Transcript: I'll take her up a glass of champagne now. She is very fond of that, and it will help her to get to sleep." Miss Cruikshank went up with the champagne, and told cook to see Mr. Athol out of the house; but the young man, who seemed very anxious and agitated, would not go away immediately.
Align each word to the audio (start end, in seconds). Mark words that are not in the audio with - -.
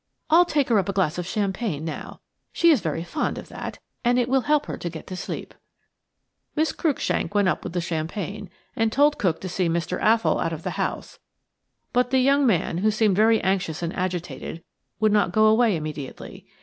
I'll 0.31 0.45
take 0.45 0.69
her 0.69 0.79
up 0.79 0.89
a 0.89 0.93
glass 0.93 1.19
of 1.19 1.27
champagne 1.27 1.85
now. 1.85 2.21
She 2.51 2.71
is 2.71 2.81
very 2.81 3.03
fond 3.03 3.37
of 3.37 3.49
that, 3.49 3.77
and 4.03 4.17
it 4.17 4.27
will 4.27 4.41
help 4.41 4.65
her 4.65 4.75
to 4.75 4.89
get 4.89 5.05
to 5.05 5.15
sleep." 5.15 5.53
Miss 6.55 6.71
Cruikshank 6.71 7.35
went 7.35 7.47
up 7.47 7.63
with 7.63 7.73
the 7.73 7.81
champagne, 7.81 8.49
and 8.75 8.91
told 8.91 9.19
cook 9.19 9.39
to 9.41 9.47
see 9.47 9.69
Mr. 9.69 10.01
Athol 10.01 10.39
out 10.39 10.53
of 10.53 10.63
the 10.63 10.71
house; 10.71 11.19
but 11.93 12.09
the 12.09 12.17
young 12.17 12.47
man, 12.47 12.79
who 12.79 12.89
seemed 12.89 13.15
very 13.15 13.39
anxious 13.41 13.83
and 13.83 13.95
agitated, 13.95 14.63
would 14.99 15.11
not 15.11 15.31
go 15.33 15.45
away 15.45 15.75
immediately. 15.75 16.47